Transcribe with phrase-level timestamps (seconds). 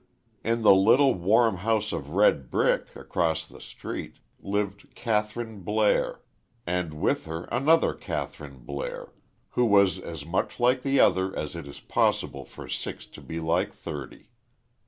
[0.43, 6.21] In the little, warm house of red brick, across the street, lived Kathryn Blair,
[6.65, 9.13] and with her another Kathryn Blair,
[9.51, 13.39] who was as much like the other as it is possible for six to be
[13.39, 14.31] like thirty.